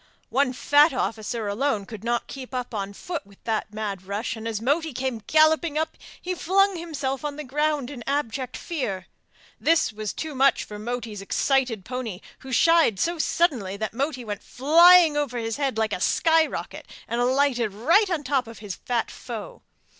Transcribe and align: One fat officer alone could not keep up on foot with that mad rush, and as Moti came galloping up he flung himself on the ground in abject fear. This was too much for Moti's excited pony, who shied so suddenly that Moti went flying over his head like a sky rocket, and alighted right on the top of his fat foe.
One 0.31 0.51
fat 0.51 0.93
officer 0.93 1.47
alone 1.47 1.85
could 1.85 2.03
not 2.03 2.25
keep 2.25 2.55
up 2.55 2.73
on 2.73 2.91
foot 2.93 3.23
with 3.23 3.37
that 3.43 3.71
mad 3.71 4.01
rush, 4.01 4.35
and 4.35 4.47
as 4.47 4.59
Moti 4.59 4.93
came 4.93 5.21
galloping 5.27 5.77
up 5.77 5.95
he 6.19 6.33
flung 6.33 6.75
himself 6.75 7.23
on 7.23 7.35
the 7.35 7.43
ground 7.43 7.91
in 7.91 8.03
abject 8.07 8.57
fear. 8.57 9.05
This 9.59 9.93
was 9.93 10.11
too 10.11 10.33
much 10.33 10.63
for 10.63 10.79
Moti's 10.79 11.21
excited 11.21 11.85
pony, 11.85 12.19
who 12.39 12.51
shied 12.51 12.99
so 12.99 13.19
suddenly 13.19 13.77
that 13.77 13.93
Moti 13.93 14.25
went 14.25 14.41
flying 14.41 15.15
over 15.15 15.37
his 15.37 15.57
head 15.57 15.77
like 15.77 15.93
a 15.93 16.01
sky 16.01 16.47
rocket, 16.47 16.87
and 17.07 17.21
alighted 17.21 17.71
right 17.71 18.09
on 18.09 18.21
the 18.21 18.23
top 18.23 18.47
of 18.47 18.57
his 18.57 18.73
fat 18.77 19.11
foe. 19.11 19.61